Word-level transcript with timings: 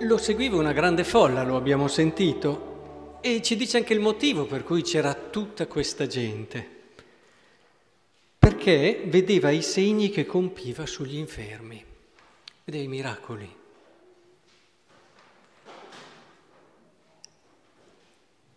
lo 0.00 0.16
seguiva 0.16 0.56
una 0.56 0.72
grande 0.72 1.04
folla, 1.04 1.42
lo 1.42 1.56
abbiamo 1.56 1.88
sentito, 1.88 3.18
e 3.20 3.42
ci 3.42 3.56
dice 3.56 3.76
anche 3.76 3.92
il 3.92 4.00
motivo 4.00 4.46
per 4.46 4.64
cui 4.64 4.82
c'era 4.82 5.14
tutta 5.14 5.66
questa 5.66 6.06
gente. 6.06 6.78
Perché 8.38 9.02
vedeva 9.06 9.50
i 9.50 9.62
segni 9.62 10.08
che 10.08 10.24
compiva 10.24 10.86
sugli 10.86 11.16
infermi, 11.16 11.84
vedeva 12.64 12.84
i 12.84 12.88
miracoli. 12.88 13.56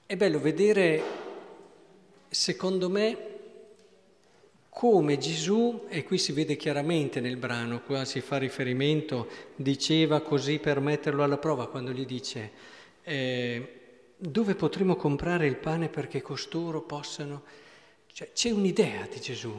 È 0.06 0.16
bello 0.16 0.40
vedere, 0.40 1.04
secondo 2.30 2.90
me, 2.90 3.33
come 4.84 5.18
Gesù, 5.18 5.86
e 5.88 6.04
qui 6.04 6.18
si 6.18 6.34
vede 6.34 6.58
chiaramente 6.58 7.22
nel 7.22 7.38
brano, 7.38 7.84
qua 7.84 8.04
si 8.04 8.20
fa 8.20 8.38
riferimento, 8.38 9.30
diceva 9.56 10.20
così 10.20 10.60
per 10.60 10.82
metterlo 10.82 11.24
alla 11.24 11.38
prova, 11.38 11.70
quando 11.70 11.94
gli 11.94 12.06
dice 12.06 12.52
eh, 13.02 13.80
dove 14.18 14.56
potremo 14.56 14.98
comprare 14.98 15.48
il 15.48 15.56
pane 15.56 15.88
perché 15.88 16.22
costoro 16.22 16.82
possano... 16.82 17.44
Cioè, 18.12 18.34
c'è 18.34 18.52
un'idea 18.52 19.08
di 19.10 19.22
Gesù 19.22 19.58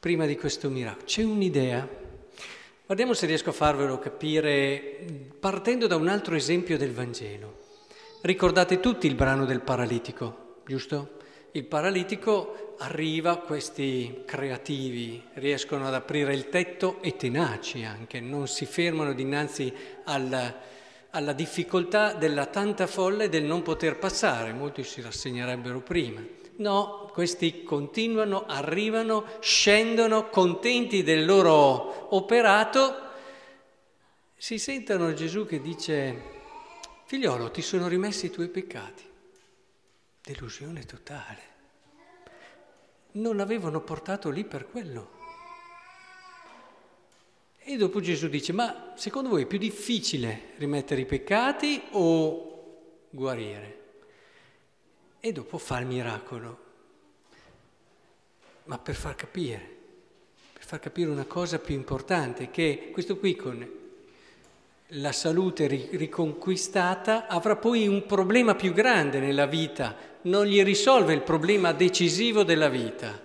prima 0.00 0.26
di 0.26 0.36
questo 0.36 0.68
miracolo, 0.70 1.04
c'è 1.04 1.22
un'idea. 1.22 1.88
Guardiamo 2.84 3.14
se 3.14 3.26
riesco 3.26 3.50
a 3.50 3.52
farvelo 3.52 4.00
capire 4.00 5.28
partendo 5.38 5.86
da 5.86 5.94
un 5.94 6.08
altro 6.08 6.34
esempio 6.34 6.76
del 6.76 6.90
Vangelo. 6.90 7.58
Ricordate 8.22 8.80
tutti 8.80 9.06
il 9.06 9.14
brano 9.14 9.44
del 9.44 9.60
paralitico, 9.60 10.62
giusto? 10.66 11.20
Il 11.54 11.66
paralitico 11.66 12.76
arriva, 12.78 13.36
questi 13.36 14.22
creativi 14.24 15.22
riescono 15.34 15.86
ad 15.86 15.92
aprire 15.92 16.32
il 16.32 16.48
tetto 16.48 17.02
e 17.02 17.14
tenaci 17.14 17.84
anche, 17.84 18.20
non 18.20 18.48
si 18.48 18.64
fermano 18.64 19.12
dinanzi 19.12 19.70
alla, 20.04 20.54
alla 21.10 21.34
difficoltà 21.34 22.14
della 22.14 22.46
tanta 22.46 22.86
folla 22.86 23.24
e 23.24 23.28
del 23.28 23.44
non 23.44 23.60
poter 23.60 23.98
passare, 23.98 24.54
molti 24.54 24.82
si 24.82 25.02
rassegnerebbero 25.02 25.80
prima. 25.80 26.24
No, 26.56 27.10
questi 27.12 27.64
continuano, 27.64 28.46
arrivano, 28.46 29.26
scendono 29.40 30.30
contenti 30.30 31.02
del 31.02 31.26
loro 31.26 32.14
operato, 32.14 32.94
si 34.34 34.58
sentono 34.58 35.12
Gesù 35.12 35.44
che 35.44 35.60
dice, 35.60 36.22
figliolo, 37.04 37.50
ti 37.50 37.60
sono 37.60 37.88
rimessi 37.88 38.26
i 38.26 38.30
tuoi 38.30 38.48
peccati. 38.48 39.10
Delusione 40.24 40.84
totale. 40.84 41.40
Non 43.12 43.36
l'avevano 43.36 43.80
portato 43.80 44.30
lì 44.30 44.44
per 44.44 44.68
quello. 44.70 45.20
E 47.58 47.76
dopo 47.76 48.00
Gesù 48.00 48.28
dice, 48.28 48.52
ma 48.52 48.92
secondo 48.96 49.30
voi 49.30 49.42
è 49.42 49.46
più 49.46 49.58
difficile 49.58 50.52
rimettere 50.58 51.00
i 51.00 51.06
peccati 51.06 51.82
o 51.90 52.82
guarire? 53.10 53.80
E 55.18 55.32
dopo 55.32 55.58
fa 55.58 55.80
il 55.80 55.86
miracolo. 55.86 56.64
Ma 58.64 58.78
per 58.78 58.94
far 58.94 59.16
capire, 59.16 59.76
per 60.52 60.64
far 60.64 60.78
capire 60.78 61.10
una 61.10 61.24
cosa 61.24 61.58
più 61.58 61.74
importante, 61.74 62.48
che 62.50 62.90
questo 62.92 63.16
qui 63.16 63.34
con 63.34 63.81
la 64.96 65.12
salute 65.12 65.66
riconquistata 65.92 67.26
avrà 67.26 67.56
poi 67.56 67.86
un 67.86 68.04
problema 68.04 68.54
più 68.54 68.72
grande 68.72 69.20
nella 69.20 69.46
vita, 69.46 69.96
non 70.22 70.44
gli 70.44 70.62
risolve 70.62 71.14
il 71.14 71.22
problema 71.22 71.72
decisivo 71.72 72.42
della 72.42 72.68
vita, 72.68 73.18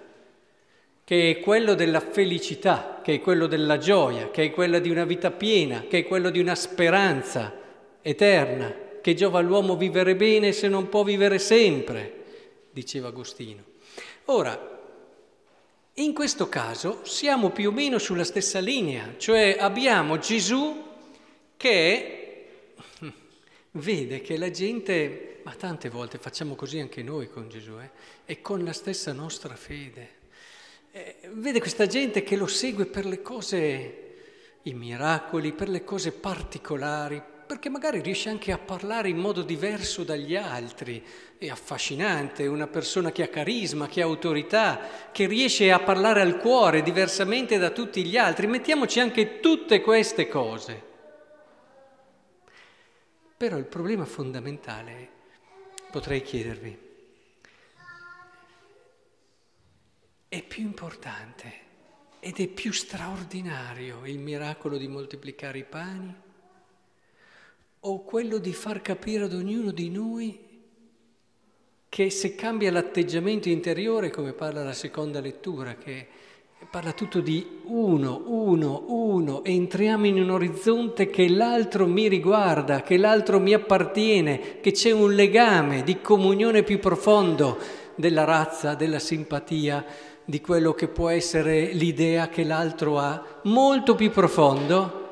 che 1.03 1.29
è 1.29 1.39
quello 1.39 1.73
della 1.73 1.99
felicità, 1.99 3.01
che 3.03 3.15
è 3.15 3.19
quello 3.19 3.47
della 3.47 3.77
gioia, 3.77 4.29
che 4.29 4.45
è 4.45 4.51
quello 4.51 4.79
di 4.79 4.89
una 4.89 5.03
vita 5.03 5.31
piena, 5.31 5.83
che 5.89 5.99
è 5.99 6.05
quello 6.05 6.29
di 6.29 6.39
una 6.39 6.55
speranza 6.55 7.53
eterna, 8.01 8.73
che 9.01 9.13
giova 9.13 9.39
all'uomo 9.39 9.75
vivere 9.75 10.15
bene 10.15 10.53
se 10.53 10.69
non 10.69 10.87
può 10.87 11.03
vivere 11.03 11.37
sempre, 11.37 12.23
diceva 12.71 13.09
Agostino. 13.09 13.63
Ora, 14.25 14.75
in 15.95 16.13
questo 16.13 16.47
caso 16.47 17.01
siamo 17.03 17.49
più 17.49 17.69
o 17.69 17.73
meno 17.73 17.97
sulla 17.97 18.23
stessa 18.23 18.59
linea, 18.59 19.15
cioè 19.17 19.57
abbiamo 19.59 20.17
Gesù 20.17 20.85
che 21.57 22.45
vede 23.71 24.21
che 24.21 24.37
la 24.37 24.51
gente, 24.51 25.41
ma 25.43 25.53
tante 25.53 25.89
volte 25.89 26.17
facciamo 26.19 26.55
così 26.55 26.79
anche 26.79 27.03
noi 27.03 27.29
con 27.29 27.49
Gesù, 27.49 27.79
eh, 27.79 27.89
e 28.25 28.41
con 28.41 28.63
la 28.63 28.73
stessa 28.73 29.11
nostra 29.11 29.55
fede, 29.55 30.15
eh, 30.91 31.15
vede 31.33 31.59
questa 31.59 31.87
gente 31.87 32.23
che 32.23 32.35
lo 32.35 32.47
segue 32.47 32.85
per 32.85 33.05
le 33.05 33.21
cose, 33.21 34.03
i 34.63 34.73
miracoli, 34.73 35.51
per 35.51 35.69
le 35.69 35.83
cose 35.83 36.11
particolari, 36.11 37.21
perché 37.47 37.69
magari 37.69 38.01
riesce 38.01 38.29
anche 38.29 38.51
a 38.51 38.57
parlare 38.57 39.07
in 39.07 39.17
modo 39.17 39.41
diverso 39.41 40.03
dagli 40.03 40.35
altri, 40.35 41.01
è 41.37 41.47
affascinante, 41.47 42.45
una 42.45 42.67
persona 42.67 43.11
che 43.11 43.23
ha 43.23 43.29
carisma, 43.29 43.87
che 43.87 44.01
ha 44.01 44.05
autorità, 44.05 45.09
che 45.13 45.27
riesce 45.27 45.71
a 45.71 45.79
parlare 45.79 46.21
al 46.21 46.37
cuore 46.37 46.83
diversamente 46.83 47.57
da 47.57 47.69
tutti 47.69 48.03
gli 48.03 48.17
altri. 48.17 48.47
Mettiamoci 48.47 48.99
anche 48.99 49.39
tutte 49.39 49.79
queste 49.81 50.27
cose. 50.27 50.83
Però 53.37 53.55
il 53.55 53.65
problema 53.65 54.03
fondamentale, 54.05 55.09
potrei 55.91 56.23
chiedervi, 56.23 56.75
è 60.27 60.41
più 60.41 60.63
importante 60.63 61.53
ed 62.19 62.39
è 62.39 62.47
più 62.47 62.73
straordinario 62.73 64.05
il 64.05 64.17
miracolo 64.17 64.77
di 64.77 64.87
moltiplicare 64.87 65.59
i 65.59 65.63
pani? 65.65 66.15
O 67.81 68.03
quello 68.03 68.39
di 68.39 68.53
far 68.53 68.81
capire 68.81 69.25
ad 69.25 69.33
ognuno 69.33 69.69
di 69.69 69.89
noi 69.91 70.45
che 71.87 72.09
se 72.09 72.33
cambia 72.33 72.71
l'atteggiamento 72.71 73.49
interiore, 73.49 74.09
come 74.09 74.33
parla 74.33 74.63
la 74.63 74.73
seconda 74.73 75.19
lettura, 75.19 75.75
che 75.75 76.07
Parla 76.65 76.91
tutto 76.91 77.21
di 77.21 77.59
uno, 77.65 78.23
uno, 78.25 78.85
uno, 78.87 79.43
entriamo 79.43 80.07
in 80.07 80.19
un 80.19 80.31
orizzonte 80.31 81.07
che 81.07 81.29
l'altro 81.29 81.85
mi 81.85 82.07
riguarda, 82.07 82.81
che 82.81 82.97
l'altro 82.97 83.39
mi 83.39 83.53
appartiene, 83.53 84.59
che 84.59 84.71
c'è 84.71 84.89
un 84.89 85.13
legame 85.13 85.83
di 85.83 86.01
comunione 86.01 86.63
più 86.63 86.79
profondo 86.79 87.59
della 87.93 88.23
razza, 88.23 88.73
della 88.73 88.97
simpatia, 88.97 89.85
di 90.25 90.41
quello 90.41 90.73
che 90.73 90.87
può 90.87 91.09
essere 91.09 91.71
l'idea 91.73 92.27
che 92.27 92.43
l'altro 92.43 92.97
ha, 92.97 93.23
molto 93.43 93.93
più 93.93 94.09
profondo, 94.09 95.09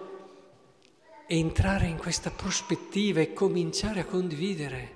entrare 1.27 1.85
in 1.85 1.97
questa 1.97 2.31
prospettiva 2.31 3.22
e 3.22 3.33
cominciare 3.33 4.00
a 4.00 4.06
condividere, 4.06 4.95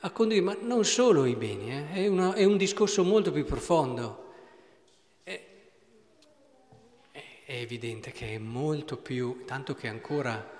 a 0.00 0.10
condividere, 0.10 0.56
ma 0.56 0.66
non 0.66 0.84
solo 0.84 1.24
i 1.24 1.36
beni, 1.36 1.70
eh? 1.70 1.92
è, 1.92 2.08
una, 2.08 2.34
è 2.34 2.42
un 2.42 2.56
discorso 2.56 3.04
molto 3.04 3.30
più 3.30 3.44
profondo. 3.44 4.22
È 7.46 7.56
evidente 7.56 8.10
che 8.10 8.34
è 8.34 8.38
molto 8.38 8.96
più, 8.96 9.44
tanto 9.44 9.74
che 9.74 9.88
ancora 9.88 10.52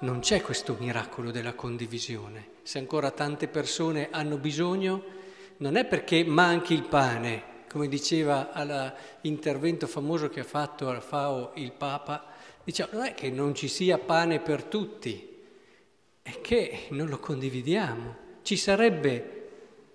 non 0.00 0.20
c'è 0.20 0.40
questo 0.40 0.76
miracolo 0.78 1.30
della 1.30 1.52
condivisione. 1.52 2.52
Se 2.62 2.78
ancora 2.78 3.10
tante 3.10 3.48
persone 3.48 4.08
hanno 4.10 4.38
bisogno, 4.38 5.04
non 5.58 5.76
è 5.76 5.84
perché 5.84 6.24
manchi 6.24 6.72
il 6.72 6.84
pane, 6.84 7.64
come 7.68 7.86
diceva 7.86 8.50
all'intervento 8.50 9.86
famoso 9.86 10.30
che 10.30 10.40
ha 10.40 10.44
fatto 10.44 10.88
al 10.88 11.02
FAO 11.02 11.52
il 11.56 11.72
Papa, 11.72 12.24
diciamo, 12.64 12.92
non 12.94 13.04
è 13.04 13.14
che 13.14 13.30
non 13.30 13.54
ci 13.54 13.68
sia 13.68 13.98
pane 13.98 14.40
per 14.40 14.64
tutti, 14.64 15.38
è 16.22 16.40
che 16.40 16.86
non 16.90 17.08
lo 17.08 17.18
condividiamo. 17.18 18.16
Ci 18.40 18.56
sarebbe 18.56 19.48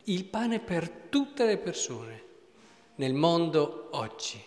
il 0.03 0.23
pane 0.25 0.59
per 0.59 0.87
tutte 1.09 1.45
le 1.45 1.57
persone 1.57 2.23
nel 2.95 3.15
mondo 3.15 3.89
oggi. 3.93 4.39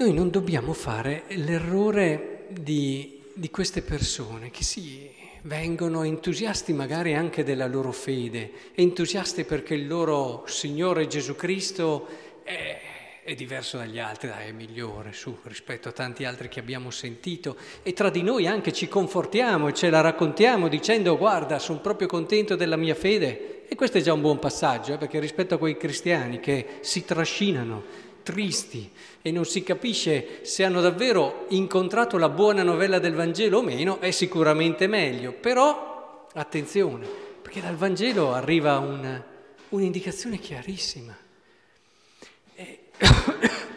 Noi 0.00 0.14
non 0.14 0.30
dobbiamo 0.30 0.72
fare 0.72 1.24
l'errore 1.28 2.46
di, 2.48 3.20
di 3.34 3.50
queste 3.50 3.82
persone 3.82 4.50
che 4.50 4.62
sì, 4.62 5.10
vengono 5.42 6.04
entusiasti 6.04 6.72
magari 6.72 7.14
anche 7.14 7.44
della 7.44 7.66
loro 7.66 7.92
fede, 7.92 8.50
entusiasti 8.74 9.44
perché 9.44 9.74
il 9.74 9.86
loro 9.86 10.44
Signore 10.46 11.06
Gesù 11.06 11.36
Cristo 11.36 12.06
è, 12.42 12.80
è 13.22 13.34
diverso 13.34 13.76
dagli 13.76 13.98
altri, 13.98 14.28
dai, 14.28 14.48
è 14.48 14.52
migliore 14.52 15.12
su, 15.12 15.36
rispetto 15.42 15.90
a 15.90 15.92
tanti 15.92 16.24
altri 16.24 16.48
che 16.48 16.60
abbiamo 16.60 16.90
sentito. 16.90 17.58
E 17.82 17.92
tra 17.92 18.08
di 18.08 18.22
noi 18.22 18.46
anche 18.46 18.72
ci 18.72 18.88
confortiamo 18.88 19.68
e 19.68 19.74
ce 19.74 19.90
la 19.90 20.00
raccontiamo 20.00 20.68
dicendo 20.68 21.18
guarda 21.18 21.58
sono 21.58 21.80
proprio 21.80 22.08
contento 22.08 22.56
della 22.56 22.76
mia 22.76 22.94
fede. 22.94 23.66
E 23.68 23.74
questo 23.74 23.98
è 23.98 24.00
già 24.00 24.14
un 24.14 24.22
buon 24.22 24.38
passaggio 24.38 24.94
eh, 24.94 24.96
perché 24.96 25.20
rispetto 25.20 25.56
a 25.56 25.58
quei 25.58 25.76
cristiani 25.76 26.40
che 26.40 26.78
si 26.80 27.04
trascinano 27.04 28.08
tristi 28.22 28.90
e 29.22 29.30
non 29.30 29.44
si 29.44 29.62
capisce 29.62 30.44
se 30.44 30.64
hanno 30.64 30.80
davvero 30.80 31.46
incontrato 31.50 32.16
la 32.18 32.28
buona 32.28 32.62
novella 32.62 32.98
del 32.98 33.14
Vangelo 33.14 33.58
o 33.58 33.62
meno, 33.62 34.00
è 34.00 34.10
sicuramente 34.10 34.86
meglio. 34.86 35.32
Però, 35.32 36.28
attenzione, 36.32 37.06
perché 37.40 37.60
dal 37.60 37.76
Vangelo 37.76 38.32
arriva 38.32 38.78
un, 38.78 39.22
un'indicazione 39.70 40.38
chiarissima. 40.38 41.16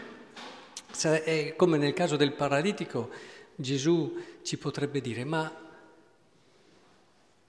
E, 1.06 1.24
È 1.24 1.56
come 1.58 1.78
nel 1.78 1.92
caso 1.92 2.16
del 2.16 2.32
paralitico, 2.32 3.10
Gesù 3.56 4.18
ci 4.42 4.58
potrebbe 4.58 5.02
dire, 5.02 5.26
ma 5.26 5.54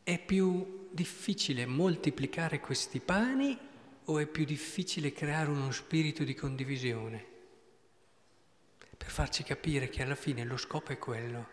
è 0.02 0.19
più 0.19 0.88
difficile 0.91 1.64
moltiplicare 1.64 2.58
questi 2.58 2.99
pani 2.99 3.56
o 4.06 4.19
è 4.19 4.27
più 4.27 4.45
difficile 4.45 5.12
creare 5.12 5.51
uno 5.51 5.71
spirito 5.71 6.25
di 6.25 6.35
condivisione? 6.35 7.25
Per 8.97 9.11
farci 9.11 9.43
capire 9.43 9.89
che 9.89 10.03
alla 10.03 10.15
fine 10.15 10.45
lo 10.45 10.56
scopo 10.56 10.93
è 10.93 10.99
quello. 10.99 11.47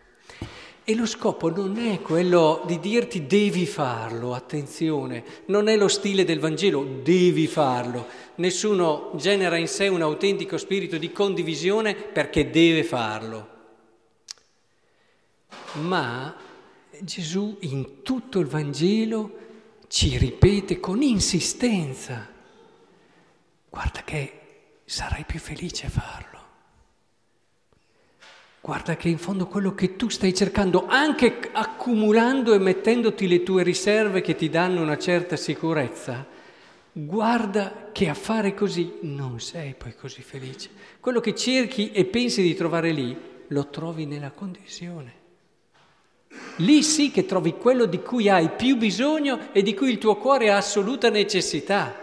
E 0.84 0.96
lo 0.96 1.06
scopo 1.06 1.48
non 1.48 1.76
è 1.76 2.00
quello 2.00 2.64
di 2.66 2.80
dirti 2.80 3.26
devi 3.26 3.66
farlo, 3.66 4.34
attenzione, 4.34 5.24
non 5.46 5.68
è 5.68 5.76
lo 5.76 5.86
stile 5.86 6.24
del 6.24 6.40
Vangelo, 6.40 6.82
devi 7.02 7.46
farlo. 7.46 8.08
Nessuno 8.36 9.12
genera 9.14 9.56
in 9.56 9.68
sé 9.68 9.86
un 9.86 10.02
autentico 10.02 10.58
spirito 10.58 10.98
di 10.98 11.12
condivisione 11.12 11.94
perché 11.94 12.50
deve 12.50 12.82
farlo. 12.82 13.48
Ma 15.74 16.34
Gesù 17.00 17.58
in 17.60 18.02
tutto 18.02 18.40
il 18.40 18.46
Vangelo 18.46 19.38
ci 19.86 20.16
ripete 20.18 20.80
con 20.80 21.02
insistenza, 21.02 22.31
guarda 23.72 24.02
che 24.04 24.40
sarai 24.84 25.24
più 25.24 25.38
felice 25.38 25.86
a 25.86 25.88
farlo. 25.88 26.40
Guarda 28.60 28.96
che 28.96 29.08
in 29.08 29.16
fondo 29.16 29.46
quello 29.46 29.74
che 29.74 29.96
tu 29.96 30.10
stai 30.10 30.34
cercando, 30.34 30.86
anche 30.86 31.48
accumulando 31.50 32.52
e 32.52 32.58
mettendoti 32.58 33.26
le 33.26 33.42
tue 33.42 33.62
riserve 33.62 34.20
che 34.20 34.36
ti 34.36 34.50
danno 34.50 34.82
una 34.82 34.98
certa 34.98 35.36
sicurezza, 35.36 36.26
guarda 36.92 37.88
che 37.92 38.10
a 38.10 38.14
fare 38.14 38.52
così 38.52 38.98
non 39.00 39.40
sei 39.40 39.72
poi 39.72 39.94
così 39.94 40.20
felice. 40.20 40.68
Quello 41.00 41.20
che 41.20 41.34
cerchi 41.34 41.92
e 41.92 42.04
pensi 42.04 42.42
di 42.42 42.54
trovare 42.54 42.92
lì, 42.92 43.18
lo 43.48 43.68
trovi 43.68 44.04
nella 44.04 44.32
condivisione. 44.32 45.20
Lì 46.56 46.82
sì 46.82 47.10
che 47.10 47.24
trovi 47.24 47.54
quello 47.54 47.86
di 47.86 48.02
cui 48.02 48.28
hai 48.28 48.50
più 48.50 48.76
bisogno 48.76 49.50
e 49.52 49.62
di 49.62 49.72
cui 49.72 49.90
il 49.90 49.98
tuo 49.98 50.16
cuore 50.16 50.50
ha 50.50 50.58
assoluta 50.58 51.08
necessità. 51.08 52.01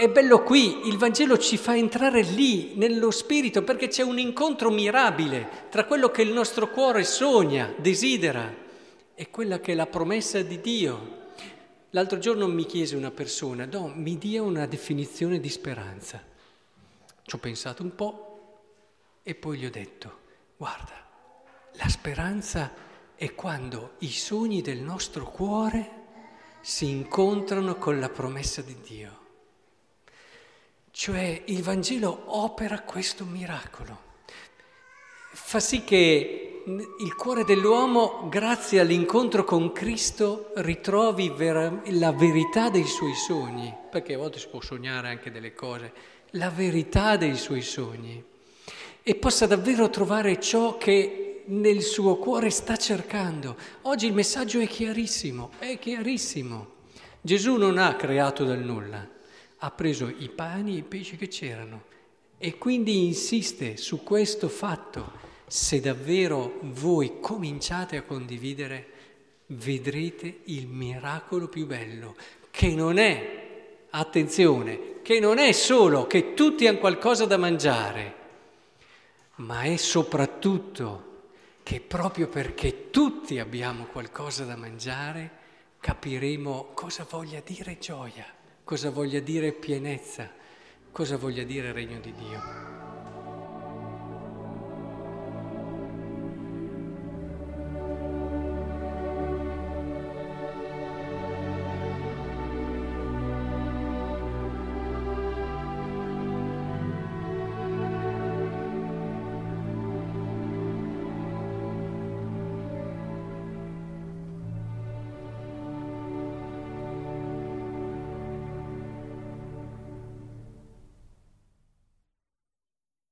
È 0.00 0.08
bello 0.08 0.42
qui, 0.42 0.88
il 0.88 0.96
Vangelo 0.96 1.36
ci 1.36 1.58
fa 1.58 1.76
entrare 1.76 2.22
lì, 2.22 2.72
nello 2.76 3.10
spirito, 3.10 3.62
perché 3.62 3.88
c'è 3.88 4.02
un 4.02 4.18
incontro 4.18 4.70
mirabile 4.70 5.66
tra 5.68 5.84
quello 5.84 6.10
che 6.10 6.22
il 6.22 6.32
nostro 6.32 6.70
cuore 6.70 7.04
sogna, 7.04 7.70
desidera, 7.76 8.50
e 9.14 9.28
quella 9.28 9.60
che 9.60 9.72
è 9.72 9.74
la 9.74 9.84
promessa 9.84 10.40
di 10.40 10.58
Dio. 10.62 11.18
L'altro 11.90 12.18
giorno 12.18 12.48
mi 12.48 12.64
chiese 12.64 12.96
una 12.96 13.10
persona, 13.10 13.66
no, 13.66 13.92
mi 13.94 14.16
dia 14.16 14.40
una 14.42 14.64
definizione 14.64 15.38
di 15.38 15.50
speranza. 15.50 16.24
Ci 17.22 17.34
ho 17.34 17.38
pensato 17.38 17.82
un 17.82 17.94
po' 17.94 18.62
e 19.22 19.34
poi 19.34 19.58
gli 19.58 19.66
ho 19.66 19.70
detto, 19.70 20.18
guarda, 20.56 20.94
la 21.72 21.88
speranza 21.90 22.72
è 23.14 23.34
quando 23.34 23.96
i 23.98 24.10
sogni 24.10 24.62
del 24.62 24.78
nostro 24.78 25.26
cuore 25.26 25.90
si 26.62 26.88
incontrano 26.88 27.74
con 27.76 28.00
la 28.00 28.08
promessa 28.08 28.62
di 28.62 28.76
Dio. 28.82 29.19
Cioè 30.92 31.42
il 31.46 31.62
Vangelo 31.62 32.24
opera 32.26 32.80
questo 32.80 33.24
miracolo, 33.24 33.98
fa 35.32 35.60
sì 35.60 35.84
che 35.84 36.62
il 36.98 37.14
cuore 37.14 37.44
dell'uomo, 37.44 38.26
grazie 38.28 38.80
all'incontro 38.80 39.44
con 39.44 39.72
Cristo, 39.72 40.50
ritrovi 40.56 41.30
vera- 41.30 41.80
la 41.86 42.12
verità 42.12 42.70
dei 42.70 42.86
suoi 42.86 43.14
sogni, 43.14 43.72
perché 43.88 44.14
a 44.14 44.18
volte 44.18 44.40
si 44.40 44.48
può 44.48 44.60
sognare 44.60 45.08
anche 45.08 45.30
delle 45.30 45.54
cose, 45.54 45.92
la 46.30 46.50
verità 46.50 47.16
dei 47.16 47.36
suoi 47.36 47.62
sogni, 47.62 48.22
e 49.02 49.14
possa 49.14 49.46
davvero 49.46 49.88
trovare 49.90 50.40
ciò 50.40 50.76
che 50.76 51.44
nel 51.46 51.82
suo 51.82 52.16
cuore 52.16 52.50
sta 52.50 52.76
cercando. 52.76 53.56
Oggi 53.82 54.06
il 54.06 54.12
messaggio 54.12 54.58
è 54.58 54.66
chiarissimo, 54.66 55.52
è 55.58 55.78
chiarissimo. 55.78 56.78
Gesù 57.20 57.56
non 57.56 57.78
ha 57.78 57.94
creato 57.94 58.44
dal 58.44 58.58
nulla 58.58 59.18
ha 59.62 59.70
preso 59.70 60.08
i 60.08 60.28
pani 60.28 60.74
e 60.74 60.78
i 60.78 60.82
pesci 60.82 61.16
che 61.16 61.28
c'erano 61.28 61.84
e 62.38 62.56
quindi 62.56 63.04
insiste 63.04 63.76
su 63.76 64.02
questo 64.02 64.48
fatto. 64.48 65.28
Se 65.46 65.80
davvero 65.80 66.58
voi 66.62 67.20
cominciate 67.20 67.96
a 67.96 68.02
condividere, 68.02 68.88
vedrete 69.46 70.40
il 70.44 70.66
miracolo 70.66 71.48
più 71.48 71.66
bello, 71.66 72.14
che 72.50 72.68
non 72.68 72.96
è, 72.96 73.86
attenzione, 73.90 75.02
che 75.02 75.20
non 75.20 75.38
è 75.38 75.52
solo 75.52 76.06
che 76.06 76.32
tutti 76.34 76.66
hanno 76.66 76.78
qualcosa 76.78 77.26
da 77.26 77.36
mangiare, 77.36 78.14
ma 79.36 79.62
è 79.62 79.76
soprattutto 79.76 81.08
che 81.62 81.80
proprio 81.80 82.28
perché 82.28 82.90
tutti 82.90 83.38
abbiamo 83.38 83.84
qualcosa 83.84 84.44
da 84.44 84.56
mangiare, 84.56 85.38
capiremo 85.80 86.70
cosa 86.72 87.04
voglia 87.08 87.42
dire 87.44 87.76
gioia 87.78 88.38
cosa 88.70 88.90
voglia 88.90 89.18
dire 89.18 89.50
pienezza, 89.50 90.30
cosa 90.92 91.16
voglia 91.16 91.42
dire 91.42 91.72
regno 91.72 91.98
di 91.98 92.14
Dio. 92.14 92.69